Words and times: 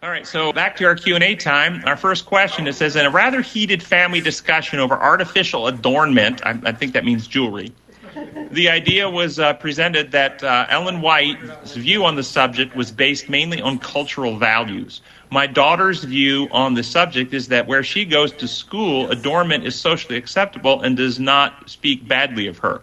All 0.00 0.10
right, 0.10 0.24
so 0.24 0.52
back 0.52 0.76
to 0.76 0.84
our 0.84 0.94
Q&A 0.94 1.34
time. 1.34 1.82
Our 1.84 1.96
first 1.96 2.24
question, 2.24 2.68
it 2.68 2.74
says, 2.74 2.94
in 2.94 3.04
a 3.04 3.10
rather 3.10 3.42
heated 3.42 3.82
family 3.82 4.20
discussion 4.20 4.78
over 4.78 4.94
artificial 4.94 5.66
adornment, 5.66 6.40
I, 6.46 6.56
I 6.66 6.72
think 6.72 6.92
that 6.92 7.04
means 7.04 7.26
jewelry, 7.26 7.72
the 8.52 8.68
idea 8.68 9.10
was 9.10 9.40
uh, 9.40 9.54
presented 9.54 10.12
that 10.12 10.44
uh, 10.44 10.66
Ellen 10.68 11.00
White's 11.00 11.74
view 11.74 12.04
on 12.04 12.14
the 12.14 12.22
subject 12.22 12.76
was 12.76 12.92
based 12.92 13.28
mainly 13.28 13.60
on 13.60 13.80
cultural 13.80 14.36
values. 14.36 15.00
My 15.30 15.48
daughter's 15.48 16.04
view 16.04 16.46
on 16.52 16.74
the 16.74 16.84
subject 16.84 17.34
is 17.34 17.48
that 17.48 17.66
where 17.66 17.82
she 17.82 18.04
goes 18.04 18.32
to 18.34 18.46
school, 18.46 19.10
adornment 19.10 19.66
is 19.66 19.74
socially 19.74 20.16
acceptable 20.16 20.80
and 20.80 20.96
does 20.96 21.18
not 21.18 21.68
speak 21.68 22.06
badly 22.06 22.46
of 22.46 22.58
her. 22.58 22.82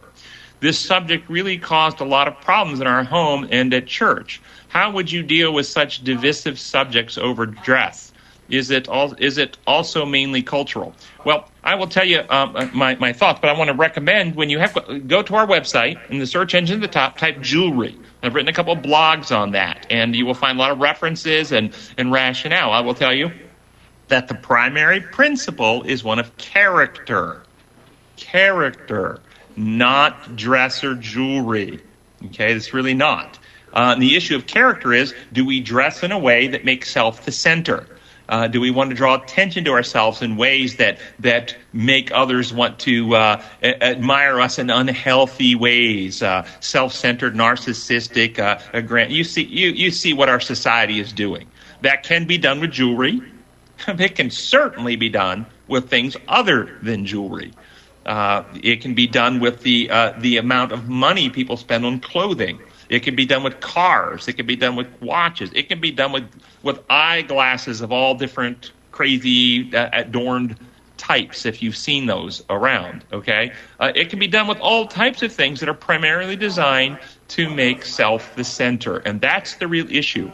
This 0.60 0.80
subject 0.80 1.30
really 1.30 1.58
caused 1.58 2.00
a 2.00 2.06
lot 2.06 2.28
of 2.28 2.40
problems 2.42 2.80
in 2.80 2.88
our 2.88 3.04
home 3.04 3.48
and 3.52 3.74
at 3.74 3.88
church. 3.88 4.42
How 4.70 4.92
would 4.92 5.12
you 5.12 5.24
deal 5.24 5.54
with 5.54 5.68
such 5.68 6.04
divisive 6.04 6.60
subjects 6.60 7.18
over 7.18 7.46
dress? 7.46 8.14
Is 8.50 8.70
it 8.70 8.88
all, 8.88 9.14
is 9.18 9.38
it 9.38 9.58
also 9.66 10.06
mainly 10.06 10.44
cultural? 10.44 10.94
Well, 11.24 11.50
I 11.64 11.76
will 11.76 11.88
tell 11.88 12.06
you 12.06 12.20
um, 12.30 12.56
uh, 12.56 12.68
my, 12.74 12.96
my 12.96 13.12
thoughts, 13.12 13.40
but 13.42 13.50
I 13.50 13.58
want 13.58 13.70
to 13.70 13.74
recommend 13.74 14.36
when 14.36 14.50
you 14.50 14.60
have 14.60 14.76
go 15.08 15.24
to 15.24 15.36
our 15.36 15.48
website 15.48 15.98
in 16.12 16.20
the 16.20 16.28
search 16.28 16.54
engine 16.54 16.76
at 16.76 16.82
the 16.82 16.88
top, 16.88 17.18
type 17.18 17.42
jewelry. 17.42 17.98
I've 18.22 18.36
written 18.36 18.50
a 18.50 18.54
couple 18.54 18.74
of 18.74 18.80
blogs 18.80 19.36
on 19.36 19.52
that, 19.52 19.88
and 19.90 20.16
you 20.16 20.26
will 20.26 20.36
find 20.36 20.58
a 20.58 20.62
lot 20.62 20.72
of 20.72 20.80
references 20.80 21.52
and, 21.52 21.76
and 21.98 22.12
rationale. 22.12 22.72
I 22.72 22.82
will 22.82 22.94
tell 22.94 23.14
you 23.14 23.32
that 24.10 24.28
the 24.28 24.36
primary 24.36 25.02
principle 25.02 25.82
is 25.84 26.04
one 26.04 26.20
of 26.20 26.36
character. 26.38 27.42
Character, 28.18 29.22
not 29.58 30.36
dress 30.36 30.84
or 30.84 30.96
jewelry. 30.96 31.82
Okay, 32.26 32.54
it's 32.54 32.74
really 32.74 32.94
not. 32.94 33.40
Uh, 33.74 33.96
the 33.96 34.16
issue 34.16 34.36
of 34.36 34.48
character 34.48 34.94
is 34.94 35.14
do 35.34 35.46
we 35.46 35.60
dress 35.60 36.02
in 36.04 36.12
a 36.12 36.20
way 36.20 36.48
that 36.48 36.64
makes 36.64 36.90
self 36.92 37.26
the 37.26 37.32
center? 37.32 37.88
Uh, 38.28 38.48
do 38.48 38.60
we 38.60 38.72
want 38.72 38.90
to 38.90 38.96
draw 38.96 39.22
attention 39.22 39.64
to 39.66 39.72
ourselves 39.72 40.22
in 40.22 40.36
ways 40.36 40.78
that 40.78 40.98
that 41.20 41.56
make 41.74 42.12
others 42.12 42.52
want 42.52 42.80
to 42.80 43.14
uh, 43.16 43.44
a- 43.62 43.84
admire 43.84 44.42
us 44.42 44.58
in 44.58 44.70
unhealthy 44.72 45.54
ways, 45.54 46.24
uh, 46.24 46.48
self-centered, 46.60 47.36
narcissistic? 47.36 48.40
Uh, 48.40 48.82
grant 48.82 49.12
you 49.12 49.24
see 49.24 49.44
you 49.44 49.70
you 49.70 49.92
see 49.92 50.14
what 50.14 50.30
our 50.30 50.40
society 50.40 51.00
is 51.00 51.14
doing. 51.14 51.48
That 51.82 52.04
can 52.04 52.26
be 52.26 52.38
done 52.38 52.62
with 52.62 52.72
jewelry. 52.72 53.22
it 53.88 54.16
can 54.16 54.32
certainly 54.32 54.96
be 54.96 55.10
done 55.10 55.46
with 55.68 55.90
things 55.90 56.18
other 56.28 56.78
than 56.82 57.06
jewelry. 57.06 57.54
Uh, 58.06 58.44
it 58.62 58.82
can 58.82 58.94
be 58.94 59.08
done 59.08 59.40
with 59.40 59.62
the 59.62 59.90
uh, 59.90 60.14
the 60.20 60.38
amount 60.38 60.72
of 60.72 60.88
money 60.88 61.30
people 61.30 61.58
spend 61.58 61.86
on 61.86 62.00
clothing. 62.00 62.60
It 62.90 63.02
can 63.02 63.16
be 63.16 63.26
done 63.26 63.44
with 63.44 63.60
cars. 63.60 64.28
It 64.28 64.34
can 64.34 64.46
be 64.46 64.56
done 64.56 64.76
with 64.76 64.88
watches. 65.02 65.52
It 65.56 65.70
can 65.70 65.80
be 65.80 65.92
done 65.92 66.12
with, 66.12 66.30
with 66.62 66.80
eyeglasses 66.90 67.82
of 67.82 67.92
all 67.92 68.14
different 68.14 68.72
crazy 68.92 69.76
uh, 69.76 69.90
adorned 69.92 70.58
types 70.98 71.46
if 71.46 71.62
you've 71.62 71.76
seen 71.76 72.06
those 72.06 72.44
around. 72.50 73.04
Okay, 73.12 73.52
uh, 73.80 73.92
it 73.96 74.10
can 74.10 74.20
be 74.20 74.28
done 74.28 74.48
with 74.48 74.60
all 74.60 74.88
types 74.88 75.22
of 75.24 75.32
things 75.32 75.60
that 75.60 75.70
are 75.70 75.74
primarily 75.74 76.36
designed 76.36 77.00
to 77.30 77.50
make 77.50 77.84
self 77.84 78.36
the 78.36 78.44
center, 78.44 78.98
and 78.98 79.20
that's 79.20 79.56
the 79.56 79.68
real 79.68 79.92
issue. 79.92 80.32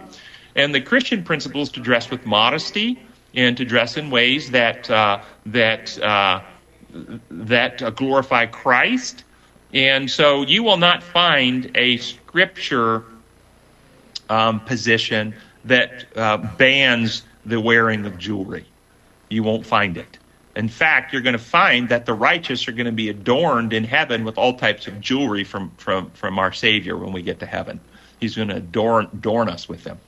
And 0.55 0.75
the 0.75 0.81
Christian 0.81 1.23
principle 1.23 1.61
is 1.61 1.69
to 1.69 1.79
dress 1.79 2.09
with 2.09 2.25
modesty 2.25 3.01
and 3.33 3.55
to 3.57 3.65
dress 3.65 3.97
in 3.97 4.09
ways 4.09 4.51
that 4.51 4.89
uh, 4.89 5.21
that 5.45 5.97
uh, 5.99 6.41
that 7.29 7.95
glorify 7.95 8.45
Christ. 8.45 9.23
And 9.73 10.09
so 10.09 10.43
you 10.43 10.63
will 10.63 10.77
not 10.77 11.01
find 11.01 11.71
a 11.75 11.97
scripture 11.97 13.03
um, 14.29 14.59
position 14.61 15.35
that 15.65 16.05
uh, 16.15 16.37
bans 16.37 17.23
the 17.45 17.59
wearing 17.59 18.05
of 18.05 18.17
jewelry. 18.17 18.65
You 19.29 19.43
won't 19.43 19.65
find 19.65 19.97
it. 19.97 20.17
In 20.55 20.67
fact, 20.67 21.13
you're 21.13 21.21
going 21.21 21.33
to 21.33 21.39
find 21.39 21.89
that 21.89 22.05
the 22.05 22.13
righteous 22.13 22.67
are 22.67 22.73
going 22.73 22.85
to 22.85 22.91
be 22.91 23.09
adorned 23.09 23.71
in 23.71 23.85
heaven 23.85 24.25
with 24.25 24.37
all 24.37 24.57
types 24.57 24.87
of 24.87 24.99
jewelry 24.99 25.45
from, 25.45 25.71
from, 25.77 26.09
from 26.11 26.39
our 26.39 26.51
Savior 26.51 26.97
when 26.97 27.13
we 27.13 27.21
get 27.21 27.39
to 27.39 27.45
heaven. 27.45 27.79
He's 28.19 28.35
going 28.35 28.49
to 28.49 28.57
adorn, 28.57 29.07
adorn 29.13 29.47
us 29.47 29.69
with 29.69 29.83
them. 29.83 29.99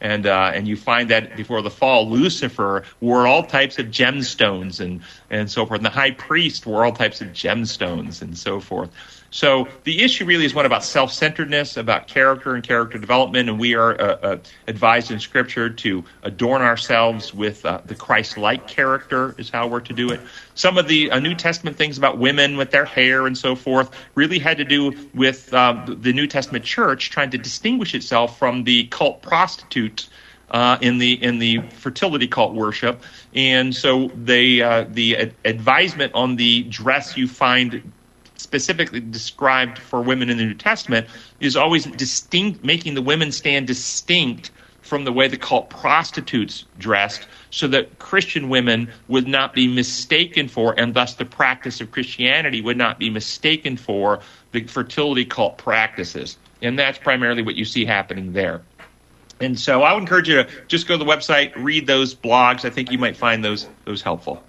And, 0.00 0.26
uh, 0.26 0.52
and 0.54 0.68
you 0.68 0.76
find 0.76 1.10
that 1.10 1.36
before 1.36 1.62
the 1.62 1.70
fall, 1.70 2.10
Lucifer 2.10 2.84
wore 3.00 3.26
all 3.26 3.42
types 3.42 3.78
of 3.78 3.86
gemstones 3.86 4.80
and, 4.80 5.02
and 5.30 5.50
so 5.50 5.64
forth. 5.64 5.78
And 5.78 5.86
the 5.86 5.90
high 5.90 6.10
priest 6.10 6.66
wore 6.66 6.84
all 6.84 6.92
types 6.92 7.20
of 7.20 7.28
gemstones 7.28 8.20
and 8.20 8.36
so 8.36 8.60
forth. 8.60 8.90
So 9.34 9.66
the 9.82 10.00
issue 10.04 10.26
really 10.26 10.44
is 10.44 10.54
one 10.54 10.64
about 10.64 10.84
self 10.84 11.12
centeredness, 11.12 11.76
about 11.76 12.06
character 12.06 12.54
and 12.54 12.62
character 12.62 12.98
development, 12.98 13.48
and 13.48 13.58
we 13.58 13.74
are 13.74 14.00
uh, 14.00 14.04
uh, 14.22 14.38
advised 14.68 15.10
in 15.10 15.18
Scripture 15.18 15.68
to 15.68 16.04
adorn 16.22 16.62
ourselves 16.62 17.34
with 17.34 17.66
uh, 17.66 17.80
the 17.84 17.96
Christ 17.96 18.38
like 18.38 18.68
character, 18.68 19.34
is 19.36 19.50
how 19.50 19.66
we're 19.66 19.80
to 19.80 19.92
do 19.92 20.12
it. 20.12 20.20
Some 20.54 20.78
of 20.78 20.86
the 20.86 21.10
uh, 21.10 21.18
New 21.18 21.34
Testament 21.34 21.76
things 21.76 21.98
about 21.98 22.16
women 22.16 22.56
with 22.56 22.70
their 22.70 22.84
hair 22.84 23.26
and 23.26 23.36
so 23.36 23.56
forth 23.56 23.90
really 24.14 24.38
had 24.38 24.58
to 24.58 24.64
do 24.64 25.08
with 25.14 25.52
um, 25.52 25.98
the 26.00 26.12
New 26.12 26.28
Testament 26.28 26.64
church 26.64 27.10
trying 27.10 27.30
to 27.30 27.38
distinguish 27.38 27.92
itself 27.92 28.38
from 28.38 28.62
the 28.62 28.86
cult 28.86 29.20
prostitute. 29.20 30.08
Uh, 30.50 30.78
in 30.82 30.98
the 30.98 31.14
in 31.24 31.38
the 31.40 31.58
fertility 31.70 32.28
cult 32.28 32.54
worship, 32.54 33.02
and 33.34 33.74
so 33.74 34.08
they 34.14 34.60
uh, 34.60 34.84
the 34.88 35.32
advisement 35.44 36.14
on 36.14 36.36
the 36.36 36.62
dress 36.64 37.16
you 37.16 37.26
find 37.26 37.92
specifically 38.54 39.00
described 39.00 39.78
for 39.78 40.00
women 40.00 40.30
in 40.30 40.36
the 40.36 40.44
New 40.44 40.54
Testament 40.54 41.08
is 41.40 41.56
always 41.56 41.86
distinct, 41.86 42.62
making 42.62 42.94
the 42.94 43.02
women 43.02 43.32
stand 43.32 43.66
distinct 43.66 44.52
from 44.80 45.02
the 45.02 45.12
way 45.12 45.26
the 45.26 45.36
cult 45.36 45.70
prostitutes 45.70 46.64
dressed, 46.78 47.26
so 47.50 47.66
that 47.66 47.98
Christian 47.98 48.48
women 48.48 48.92
would 49.08 49.26
not 49.26 49.54
be 49.54 49.66
mistaken 49.66 50.46
for, 50.46 50.72
and 50.78 50.94
thus 50.94 51.14
the 51.14 51.24
practice 51.24 51.80
of 51.80 51.90
Christianity 51.90 52.60
would 52.60 52.76
not 52.76 53.00
be 53.00 53.10
mistaken 53.10 53.76
for 53.76 54.20
the 54.52 54.62
fertility 54.62 55.24
cult 55.24 55.58
practices. 55.58 56.38
And 56.62 56.78
that's 56.78 56.98
primarily 56.98 57.42
what 57.42 57.56
you 57.56 57.64
see 57.64 57.84
happening 57.84 58.34
there. 58.34 58.62
And 59.40 59.58
so 59.58 59.82
I 59.82 59.92
would 59.94 60.02
encourage 60.02 60.28
you 60.28 60.44
to 60.44 60.48
just 60.68 60.86
go 60.86 60.96
to 60.96 61.04
the 61.04 61.10
website, 61.10 61.52
read 61.56 61.88
those 61.88 62.14
blogs. 62.14 62.64
I 62.64 62.70
think 62.70 62.92
you 62.92 62.98
might 62.98 63.16
find 63.16 63.44
those 63.44 63.68
those 63.84 64.00
helpful. 64.00 64.44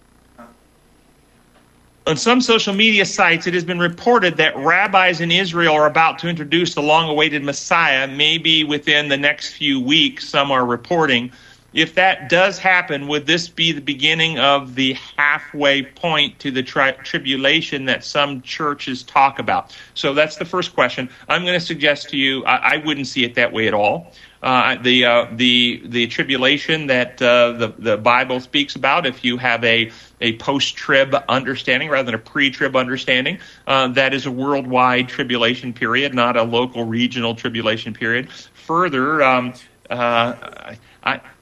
On 2.08 2.16
some 2.16 2.40
social 2.40 2.74
media 2.74 3.04
sites, 3.04 3.48
it 3.48 3.56
has 3.56 3.64
been 3.64 3.80
reported 3.80 4.38
that 4.38 4.56
rabbis 4.58 5.22
in 5.22 5.32
Israel 5.32 5.74
are 5.74 5.88
about 5.88 6.20
to 6.20 6.30
introduce 6.30 6.76
the 6.76 6.82
long 6.82 7.10
awaited 7.10 7.44
Messiah, 7.44 8.08
maybe 8.08 8.64
within 8.64 9.10
the 9.10 9.18
next 9.18 9.54
few 9.54 9.80
weeks, 9.80 10.30
some 10.30 10.52
are 10.52 10.64
reporting. 10.64 11.32
If 11.76 11.96
that 11.96 12.30
does 12.30 12.58
happen, 12.58 13.08
would 13.10 13.28
this 13.28 13.48
be 13.48 13.72
the 13.72 13.82
beginning 13.82 14.40
of 14.40 14.76
the 14.76 14.94
halfway 15.18 15.84
point 15.84 16.40
to 16.40 16.50
the 16.50 16.64
tri- 16.64 16.94
tribulation 16.94 17.86
that 17.86 18.04
some 18.04 18.42
churches 18.42 19.04
talk 19.04 19.38
about? 19.38 19.78
So 19.94 20.14
that's 20.14 20.38
the 20.38 20.46
first 20.46 20.74
question. 20.74 21.10
I'm 21.30 21.44
going 21.44 21.60
to 21.60 21.66
suggest 21.66 22.10
to 22.10 22.18
you, 22.18 22.44
I, 22.46 22.76
I 22.76 22.78
wouldn't 22.78 23.08
see 23.08 23.24
it 23.26 23.36
that 23.36 23.52
way 23.52 23.68
at 23.68 23.74
all 23.74 24.14
uh, 24.46 24.76
the 24.82 25.04
uh, 25.04 25.26
the 25.34 25.82
the 25.86 26.06
tribulation 26.08 26.86
that 26.88 27.20
uh, 27.22 27.52
the 27.54 27.74
the 27.80 27.98
Bible 27.98 28.40
speaks 28.40 28.76
about. 28.76 29.08
If 29.08 29.26
you 29.26 29.38
have 29.38 29.64
a 29.64 29.92
a 30.22 30.38
post 30.38 30.76
trib 30.76 31.16
understanding 31.28 31.90
rather 31.90 32.06
than 32.06 32.16
a 32.16 32.20
pre 32.24 32.52
trib 32.52 32.76
understanding, 32.76 33.40
uh, 33.66 33.88
that 33.90 34.14
is 34.14 34.28
a 34.28 34.32
worldwide 34.32 35.10
tribulation 35.10 35.74
period, 35.74 36.14
not 36.14 36.38
a 36.38 36.44
local 36.44 36.86
regional 36.86 37.34
tribulation 37.34 37.92
period. 37.92 38.30
Further, 38.32 39.24
um, 39.24 39.54
uh, 39.90 40.76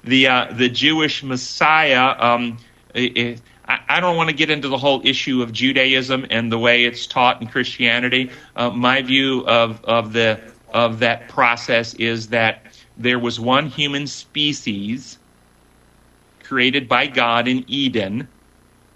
The 0.03 0.28
uh, 0.28 0.53
the 0.53 0.69
Jewish 0.69 1.24
Messiah. 1.24 2.16
Um, 2.19 2.57
it, 2.94 3.41
I 3.66 4.01
don't 4.01 4.18
want 4.18 4.29
to 4.29 4.35
get 4.35 4.50
into 4.50 4.68
the 4.68 4.78
whole 4.78 5.01
issue 5.06 5.41
of 5.41 5.53
Judaism 5.53 6.25
and 6.29 6.51
the 6.51 6.59
way 6.59 6.84
it's 6.84 7.07
taught 7.07 7.41
in 7.41 7.47
Christianity. 7.47 8.29
my 8.57 9.01
view 9.01 9.46
of 9.47 9.84
of 9.85 10.13
the 10.13 10.40
of 10.74 11.00
that 11.00 11.29
process 11.29 11.94
is 11.94 12.28
that 12.29 12.66
there 12.97 13.19
was 13.19 13.40
one 13.40 13.68
human 13.68 14.07
species 14.07 15.18
created 16.44 16.88
by 16.88 17.07
God 17.07 17.48
in 17.48 17.63
Eden 17.68 18.27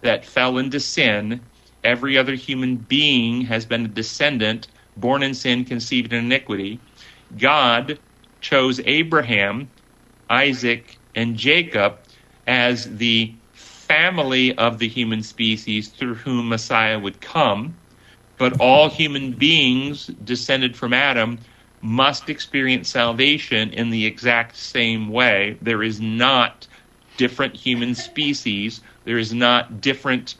that 0.01 0.25
fell 0.25 0.57
into 0.57 0.79
sin. 0.79 1.39
Every 1.83 2.17
other 2.17 2.35
human 2.35 2.75
being 2.75 3.41
has 3.41 3.65
been 3.65 3.85
a 3.85 3.87
descendant 3.87 4.67
born 4.97 5.23
in 5.23 5.33
sin, 5.33 5.63
conceived 5.63 6.11
in 6.11 6.25
iniquity. 6.25 6.79
God 7.37 7.99
chose 8.41 8.81
Abraham, 8.85 9.69
Isaac, 10.29 10.97
and 11.15 11.35
Jacob 11.35 11.97
as 12.45 12.97
the 12.97 13.33
family 13.53 14.57
of 14.57 14.79
the 14.79 14.87
human 14.87 15.23
species 15.23 15.89
through 15.89 16.15
whom 16.15 16.49
Messiah 16.49 16.99
would 16.99 17.21
come. 17.21 17.75
But 18.37 18.59
all 18.59 18.89
human 18.89 19.31
beings 19.31 20.07
descended 20.07 20.75
from 20.75 20.93
Adam 20.93 21.39
must 21.81 22.29
experience 22.29 22.89
salvation 22.89 23.71
in 23.71 23.89
the 23.89 24.05
exact 24.05 24.57
same 24.57 25.09
way. 25.09 25.57
There 25.61 25.83
is 25.83 25.99
not 25.99 26.67
different 27.17 27.55
human 27.55 27.95
species. 27.95 28.81
There 29.05 29.17
is 29.17 29.33
not 29.33 29.81
different 29.81 30.35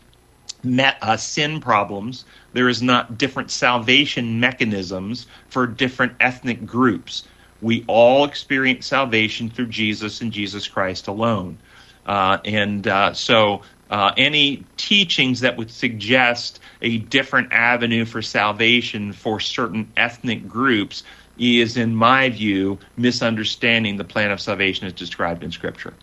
met, 0.64 0.98
uh, 1.02 1.18
sin 1.18 1.60
problems. 1.60 2.26
There 2.54 2.70
is 2.70 2.82
not 2.82 3.18
different 3.18 3.52
salvation 3.52 4.40
mechanisms 4.40 5.28
for 5.50 5.66
different 5.68 6.14
ethnic 6.20 6.66
groups. 6.66 7.24
We 7.62 7.84
all 7.88 8.26
experience 8.26 8.88
salvation 8.88 9.50
through 9.50 9.68
Jesus 9.68 10.22
and 10.22 10.32
Jesus 10.32 10.68
Christ 10.68 11.08
alone. 11.08 11.58
Uh, 12.06 12.38
and 12.46 12.88
uh, 12.88 13.14
so 13.14 13.62
uh, 13.90 14.14
any 14.18 14.66
teachings 14.78 15.42
that 15.42 15.58
would 15.58 15.72
suggest 15.72 16.60
a 16.82 17.00
different 17.00 17.52
avenue 17.52 18.06
for 18.06 18.22
salvation 18.22 19.14
for 19.14 19.40
certain 19.40 19.92
ethnic 19.98 20.48
groups 20.48 21.04
is, 21.38 21.78
in 21.78 21.96
my 21.96 22.30
view, 22.30 22.80
misunderstanding 22.96 23.98
the 23.98 24.04
plan 24.04 24.32
of 24.32 24.42
salvation 24.42 24.88
as 24.88 24.94
described 24.94 25.44
in 25.44 25.52
Scripture. 25.52 25.94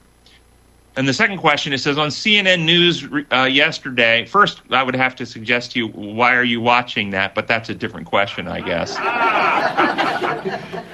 And 0.96 1.08
the 1.08 1.12
second 1.12 1.38
question 1.38 1.72
it 1.72 1.78
says 1.78 1.98
on 1.98 2.08
CNN 2.08 2.64
News 2.64 3.04
uh, 3.32 3.44
yesterday. 3.44 4.26
First, 4.26 4.62
I 4.70 4.82
would 4.82 4.94
have 4.94 5.16
to 5.16 5.26
suggest 5.26 5.72
to 5.72 5.80
you, 5.80 5.88
why 5.88 6.36
are 6.36 6.44
you 6.44 6.60
watching 6.60 7.10
that? 7.10 7.34
But 7.34 7.48
that's 7.48 7.68
a 7.68 7.74
different 7.74 8.06
question, 8.06 8.46
I 8.46 8.60
guess. 8.60 8.94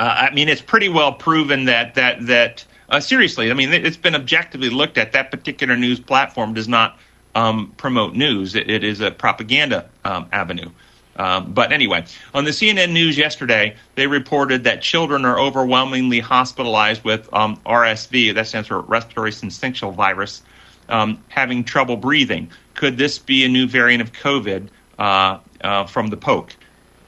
uh, 0.00 0.28
I 0.30 0.34
mean, 0.34 0.48
it's 0.48 0.62
pretty 0.62 0.88
well 0.88 1.12
proven 1.12 1.66
that 1.66 1.94
that 1.94 2.26
that 2.26 2.64
uh, 2.88 3.00
seriously. 3.00 3.50
I 3.50 3.54
mean, 3.54 3.70
it's 3.70 3.98
been 3.98 4.14
objectively 4.14 4.70
looked 4.70 4.96
at. 4.96 5.12
That 5.12 5.30
particular 5.30 5.76
news 5.76 6.00
platform 6.00 6.54
does 6.54 6.68
not 6.68 6.98
um, 7.34 7.74
promote 7.76 8.14
news. 8.14 8.54
It, 8.54 8.70
it 8.70 8.82
is 8.82 9.02
a 9.02 9.10
propaganda 9.10 9.90
um, 10.06 10.26
avenue. 10.32 10.70
Um, 11.16 11.52
but 11.52 11.70
anyway, 11.70 12.06
on 12.32 12.44
the 12.44 12.50
CNN 12.50 12.92
News 12.92 13.18
yesterday, 13.18 13.76
they 13.94 14.06
reported 14.06 14.64
that 14.64 14.80
children 14.80 15.26
are 15.26 15.38
overwhelmingly 15.38 16.20
hospitalized 16.20 17.04
with 17.04 17.28
um, 17.34 17.58
RSV, 17.66 18.34
that 18.34 18.46
stands 18.46 18.68
for 18.68 18.80
respiratory 18.80 19.32
syncytial 19.32 19.94
virus, 19.94 20.42
um, 20.88 21.22
having 21.28 21.62
trouble 21.62 21.98
breathing. 21.98 22.50
Could 22.72 22.96
this 22.96 23.18
be 23.18 23.44
a 23.44 23.48
new 23.48 23.68
variant 23.68 24.00
of 24.00 24.12
COVID 24.12 24.68
uh, 24.98 25.40
uh, 25.60 25.84
from 25.84 26.06
the 26.06 26.16
poke? 26.16 26.56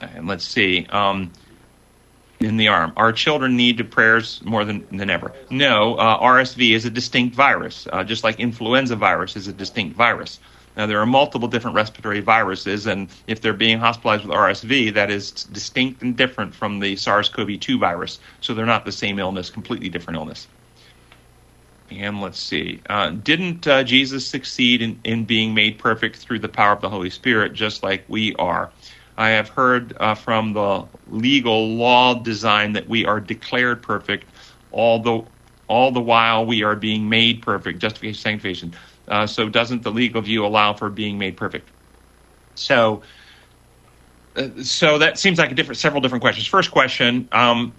And 0.02 0.26
let's 0.26 0.44
see. 0.44 0.84
Um, 0.90 1.32
in 2.44 2.56
the 2.56 2.68
arm. 2.68 2.92
Our 2.96 3.12
children 3.12 3.56
need 3.56 3.78
to 3.78 3.84
prayers 3.84 4.40
more 4.44 4.64
than, 4.64 4.86
than 4.96 5.10
ever. 5.10 5.32
No, 5.50 5.94
uh, 5.96 6.20
RSV 6.20 6.74
is 6.74 6.84
a 6.84 6.90
distinct 6.90 7.34
virus, 7.34 7.86
uh, 7.92 8.04
just 8.04 8.24
like 8.24 8.40
influenza 8.40 8.96
virus 8.96 9.36
is 9.36 9.48
a 9.48 9.52
distinct 9.52 9.96
virus. 9.96 10.40
Now, 10.76 10.86
there 10.86 11.00
are 11.00 11.06
multiple 11.06 11.48
different 11.48 11.76
respiratory 11.76 12.20
viruses, 12.20 12.86
and 12.86 13.08
if 13.26 13.42
they're 13.42 13.52
being 13.52 13.78
hospitalized 13.78 14.24
with 14.24 14.34
RSV, 14.34 14.94
that 14.94 15.10
is 15.10 15.30
distinct 15.30 16.02
and 16.02 16.16
different 16.16 16.54
from 16.54 16.80
the 16.80 16.96
SARS 16.96 17.28
CoV 17.28 17.60
2 17.60 17.78
virus. 17.78 18.18
So 18.40 18.54
they're 18.54 18.64
not 18.64 18.86
the 18.86 18.92
same 18.92 19.18
illness, 19.18 19.50
completely 19.50 19.90
different 19.90 20.16
illness. 20.16 20.48
And 21.90 22.22
let's 22.22 22.40
see. 22.40 22.80
Uh, 22.88 23.10
didn't 23.10 23.66
uh, 23.66 23.84
Jesus 23.84 24.26
succeed 24.26 24.80
in, 24.80 24.98
in 25.04 25.26
being 25.26 25.52
made 25.52 25.78
perfect 25.78 26.16
through 26.16 26.38
the 26.38 26.48
power 26.48 26.72
of 26.72 26.80
the 26.80 26.88
Holy 26.88 27.10
Spirit, 27.10 27.52
just 27.52 27.82
like 27.82 28.04
we 28.08 28.34
are? 28.36 28.70
I 29.16 29.30
have 29.30 29.48
heard 29.50 29.94
uh, 30.00 30.14
from 30.14 30.54
the 30.54 30.86
legal 31.08 31.76
law 31.76 32.14
design 32.14 32.72
that 32.72 32.88
we 32.88 33.04
are 33.04 33.20
declared 33.20 33.82
perfect, 33.82 34.24
all 34.70 34.98
the 35.00 35.22
all 35.68 35.90
the 35.90 36.00
while 36.00 36.44
we 36.44 36.62
are 36.62 36.76
being 36.76 37.08
made 37.08 37.42
perfect, 37.42 37.78
justification, 37.78 38.20
sanctification. 38.20 38.74
Uh, 39.08 39.26
so 39.26 39.48
doesn't 39.48 39.82
the 39.82 39.90
legal 39.90 40.20
view 40.20 40.44
allow 40.44 40.72
for 40.72 40.90
being 40.90 41.18
made 41.18 41.36
perfect? 41.36 41.68
So, 42.54 43.02
uh, 44.36 44.48
so 44.62 44.98
that 44.98 45.18
seems 45.18 45.38
like 45.38 45.50
a 45.50 45.54
different, 45.54 45.78
several 45.78 46.00
different 46.00 46.22
questions. 46.22 46.46
First 46.46 46.70
question: 46.70 47.28
um, 47.32 47.72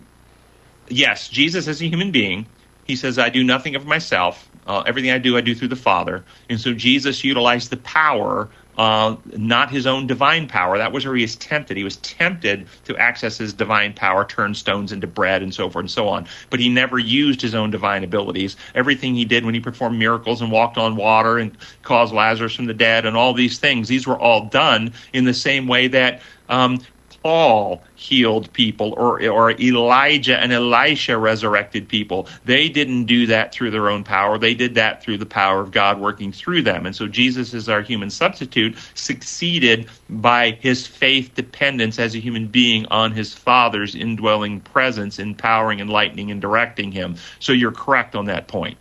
Yes, 0.89 1.29
Jesus 1.29 1.67
is 1.67 1.81
a 1.81 1.85
human 1.85 2.11
being. 2.11 2.45
He 2.85 2.95
says, 2.95 3.17
"I 3.17 3.29
do 3.29 3.43
nothing 3.43 3.75
of 3.75 3.85
myself. 3.85 4.49
Uh, 4.65 4.83
everything 4.85 5.11
I 5.11 5.17
do, 5.17 5.37
I 5.37 5.41
do 5.41 5.55
through 5.55 5.69
the 5.69 5.75
Father." 5.75 6.23
And 6.49 6.59
so 6.59 6.73
Jesus 6.73 7.23
utilized 7.23 7.69
the 7.69 7.77
power 7.77 8.49
uh, 8.77 9.15
not 9.35 9.69
his 9.69 9.85
own 9.85 10.07
divine 10.07 10.47
power. 10.47 10.77
That 10.77 10.91
was 10.91 11.05
where 11.05 11.15
he 11.15 11.21
was 11.21 11.35
tempted. 11.35 11.77
He 11.77 11.83
was 11.83 11.97
tempted 11.97 12.67
to 12.85 12.97
access 12.97 13.37
his 13.37 13.53
divine 13.53 13.93
power, 13.93 14.25
turn 14.25 14.55
stones 14.55 14.91
into 14.91 15.07
bread, 15.07 15.41
and 15.43 15.53
so 15.53 15.69
forth 15.69 15.83
and 15.83 15.91
so 15.91 16.07
on. 16.07 16.27
But 16.49 16.59
he 16.59 16.69
never 16.69 16.97
used 16.97 17.41
his 17.41 17.55
own 17.55 17.71
divine 17.71 18.03
abilities. 18.03 18.55
Everything 18.75 19.15
he 19.15 19.25
did 19.25 19.45
when 19.45 19.53
he 19.53 19.59
performed 19.59 19.99
miracles 19.99 20.41
and 20.41 20.51
walked 20.51 20.77
on 20.77 20.95
water 20.95 21.37
and 21.37 21.55
caused 21.83 22.13
Lazarus 22.13 22.55
from 22.55 22.65
the 22.65 22.73
dead 22.73 23.05
and 23.05 23.15
all 23.15 23.33
these 23.33 23.59
things, 23.59 23.87
these 23.87 24.07
were 24.07 24.19
all 24.19 24.45
done 24.45 24.93
in 25.13 25.25
the 25.25 25.33
same 25.33 25.67
way 25.67 25.87
that 25.87 26.21
um, 26.49 26.79
Paul 27.23 27.81
healed 27.95 28.51
people 28.51 28.93
or, 28.97 29.25
or 29.29 29.51
Elijah 29.51 30.37
and 30.37 30.51
Elisha 30.51 31.17
resurrected 31.17 31.87
people. 31.87 32.27
They 32.43 32.67
didn't 32.67 33.05
do 33.05 33.27
that 33.27 33.53
through 33.53 33.71
their 33.71 33.89
own 33.89 34.03
power. 34.03 34.37
They 34.37 34.53
did 34.53 34.75
that 34.75 35.01
through 35.01 35.17
the 35.17 35.25
power 35.25 35.61
of 35.61 35.71
God 35.71 36.01
working 36.01 36.33
through 36.33 36.63
them. 36.63 36.85
And 36.85 36.93
so 36.93 37.07
Jesus 37.07 37.53
is 37.53 37.69
our 37.69 37.81
human 37.81 38.09
substitute, 38.09 38.75
succeeded 38.93 39.87
by 40.09 40.51
his 40.51 40.85
faith 40.85 41.33
dependence 41.33 41.97
as 41.97 42.13
a 42.13 42.19
human 42.19 42.47
being 42.47 42.85
on 42.87 43.13
his 43.13 43.33
Father's 43.33 43.95
indwelling 43.95 44.59
presence, 44.59 45.17
empowering, 45.17 45.79
enlightening, 45.79 46.29
and 46.29 46.41
directing 46.41 46.91
him. 46.91 47.15
So 47.39 47.53
you're 47.53 47.71
correct 47.71 48.15
on 48.15 48.25
that 48.25 48.47
point. 48.49 48.77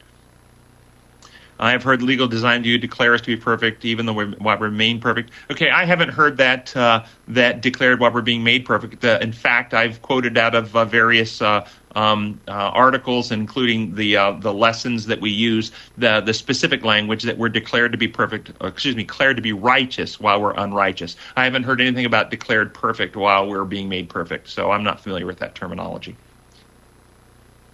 I 1.62 1.70
have 1.70 1.84
heard 1.84 2.02
legal 2.02 2.26
design 2.26 2.64
view 2.64 2.76
declare 2.76 3.14
us 3.14 3.20
to 3.20 3.28
be 3.28 3.36
perfect, 3.36 3.84
even 3.84 4.04
though 4.04 4.12
we 4.14 4.24
while 4.32 4.58
remain 4.58 5.00
perfect. 5.00 5.30
Okay, 5.48 5.70
I 5.70 5.84
haven't 5.84 6.08
heard 6.08 6.36
that 6.38 6.76
uh, 6.76 7.04
that 7.28 7.60
declared 7.60 8.00
while 8.00 8.10
we're 8.10 8.20
being 8.20 8.42
made 8.42 8.64
perfect. 8.64 9.04
Uh, 9.04 9.20
in 9.22 9.32
fact, 9.32 9.72
I've 9.72 10.02
quoted 10.02 10.36
out 10.36 10.56
of 10.56 10.74
uh, 10.74 10.84
various 10.84 11.40
uh, 11.40 11.64
um, 11.94 12.40
uh, 12.48 12.50
articles, 12.50 13.30
including 13.30 13.94
the 13.94 14.16
uh, 14.16 14.32
the 14.32 14.52
lessons 14.52 15.06
that 15.06 15.20
we 15.20 15.30
use, 15.30 15.70
the 15.96 16.20
the 16.20 16.34
specific 16.34 16.84
language 16.84 17.22
that 17.22 17.38
we're 17.38 17.48
declared 17.48 17.92
to 17.92 17.98
be 17.98 18.08
perfect. 18.08 18.50
excuse 18.60 18.96
me, 18.96 19.04
declared 19.04 19.36
to 19.36 19.42
be 19.42 19.52
righteous 19.52 20.18
while 20.18 20.42
we're 20.42 20.54
unrighteous. 20.54 21.14
I 21.36 21.44
haven't 21.44 21.62
heard 21.62 21.80
anything 21.80 22.06
about 22.06 22.32
declared 22.32 22.74
perfect 22.74 23.14
while 23.14 23.46
we're 23.46 23.64
being 23.64 23.88
made 23.88 24.08
perfect, 24.08 24.48
so 24.48 24.72
I'm 24.72 24.82
not 24.82 25.00
familiar 25.00 25.26
with 25.26 25.38
that 25.38 25.54
terminology. 25.54 26.16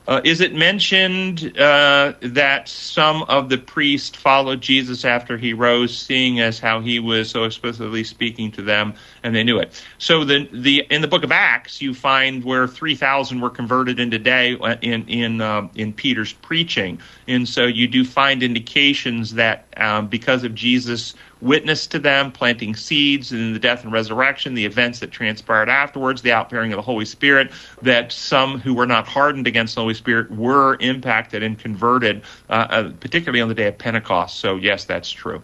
Uh, 0.09 0.23
is 0.25 0.41
it 0.41 0.55
mentioned 0.55 1.55
uh, 1.59 2.15
that 2.23 2.67
some 2.67 3.23
of 3.25 3.51
the 3.51 3.59
priests 3.59 4.17
followed 4.17 4.59
Jesus 4.59 5.05
after 5.05 5.37
he 5.37 5.53
rose, 5.53 5.95
seeing 5.95 6.41
as 6.41 6.59
how 6.59 6.81
he 6.81 6.99
was 6.99 7.29
so 7.29 7.45
explicitly 7.45 8.03
speaking 8.03 8.51
to 8.51 8.63
them, 8.63 8.95
and 9.23 9.35
they 9.35 9.45
knew 9.45 9.59
it? 9.59 9.85
So 9.99 10.25
the 10.25 10.49
the 10.51 10.87
in 10.89 11.03
the 11.03 11.09
book 11.09 11.25
of 11.25 11.31
Acts, 11.31 11.83
you 11.83 11.93
find 11.93 12.43
where 12.43 12.67
three 12.67 12.95
thousand 12.95 13.43
were 13.43 13.51
converted 13.51 14.01
in 14.01 14.11
a 14.15 14.19
day 14.19 14.57
uh, 14.59 14.77
in 14.81 15.07
in 15.09 15.43
uh, 15.43 15.69
in 15.75 15.93
Peter's 15.93 16.33
preaching, 16.33 16.99
and 17.27 17.47
so 17.47 17.67
you 17.67 17.87
do 17.87 18.03
find 18.03 18.43
indications 18.43 19.35
that 19.35 19.68
um, 19.79 20.09
because 20.09 20.45
of 20.45 20.55
Jesus' 20.55 21.15
witness 21.41 21.87
to 21.89 21.99
them, 21.99 22.33
planting 22.33 22.75
seeds 22.75 23.33
in 23.33 23.53
the 23.53 23.59
death 23.59 23.85
and 23.85 23.93
resurrection, 23.93 24.55
the 24.55 24.65
events 24.65 25.01
that 25.01 25.11
transpired 25.11 25.69
afterwards, 25.69 26.23
the 26.23 26.33
outpouring 26.33 26.73
of 26.73 26.77
the 26.77 26.83
Holy 26.83 27.05
Spirit, 27.05 27.53
that 27.83 28.13
some 28.13 28.59
who 28.59 28.75
were 28.75 28.87
not 28.87 29.07
hardened 29.07 29.47
against 29.47 29.75
the 29.75 29.81
Holy 29.81 29.95
Spirit 29.95 30.31
were 30.31 30.77
impacted 30.81 31.43
and 31.43 31.59
converted, 31.59 32.23
uh, 32.49 32.53
uh, 32.53 32.93
particularly 33.01 33.41
on 33.41 33.49
the 33.49 33.55
day 33.55 33.69
of 33.69 33.79
Pentecost. 33.79 34.39
So, 34.39 34.57
yes, 34.57 34.85
that's 34.85 35.11
true. 35.11 35.43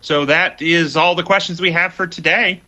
So, 0.00 0.26
that 0.26 0.62
is 0.62 0.96
all 0.96 1.14
the 1.14 1.22
questions 1.22 1.60
we 1.60 1.72
have 1.72 1.94
for 1.94 2.06
today. 2.06 2.62